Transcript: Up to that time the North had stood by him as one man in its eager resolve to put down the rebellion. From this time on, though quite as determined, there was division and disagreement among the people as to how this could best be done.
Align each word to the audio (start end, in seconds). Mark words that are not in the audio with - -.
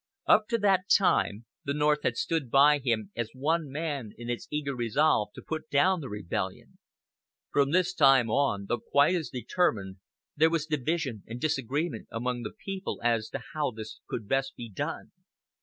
Up 0.25 0.47
to 0.47 0.57
that 0.57 0.89
time 0.89 1.45
the 1.63 1.75
North 1.75 2.01
had 2.01 2.17
stood 2.17 2.49
by 2.49 2.79
him 2.79 3.11
as 3.15 3.29
one 3.35 3.69
man 3.69 4.13
in 4.17 4.31
its 4.31 4.47
eager 4.49 4.75
resolve 4.75 5.31
to 5.35 5.43
put 5.43 5.69
down 5.69 6.01
the 6.01 6.09
rebellion. 6.09 6.79
From 7.51 7.69
this 7.69 7.93
time 7.93 8.27
on, 8.27 8.65
though 8.65 8.79
quite 8.79 9.13
as 9.13 9.29
determined, 9.29 9.97
there 10.35 10.49
was 10.49 10.65
division 10.65 11.21
and 11.27 11.39
disagreement 11.39 12.07
among 12.11 12.41
the 12.41 12.49
people 12.65 12.99
as 13.03 13.29
to 13.29 13.41
how 13.53 13.69
this 13.69 13.99
could 14.09 14.27
best 14.27 14.55
be 14.55 14.71
done. 14.71 15.11